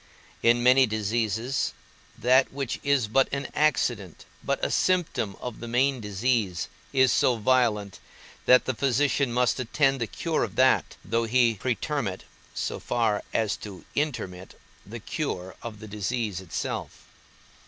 In 0.41 0.63
many 0.63 0.87
diseases, 0.87 1.73
that 2.17 2.51
which 2.51 2.79
is 2.81 3.07
but 3.07 3.29
an 3.31 3.47
accident, 3.53 4.25
but 4.43 4.57
a 4.65 4.71
symptom 4.71 5.35
of 5.39 5.59
the 5.59 5.67
main 5.67 6.01
disease, 6.01 6.69
is 6.91 7.11
so 7.11 7.35
violent, 7.35 7.99
that 8.47 8.65
the 8.65 8.73
physician 8.73 9.31
must 9.31 9.59
attend 9.59 10.01
the 10.01 10.07
cure 10.07 10.43
of 10.43 10.55
that, 10.55 10.95
though 11.05 11.25
he 11.25 11.53
pretermit 11.61 12.23
(so 12.55 12.79
far 12.79 13.21
as 13.31 13.55
to 13.57 13.85
intermit) 13.93 14.59
the 14.87 14.99
cure 14.99 15.55
of 15.61 15.79
the 15.79 15.87
disease 15.87 16.41
itself. 16.41 17.05